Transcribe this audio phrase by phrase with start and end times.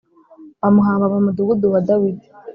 [0.61, 2.27] bamuhamba mu mudugudu wa Dawidi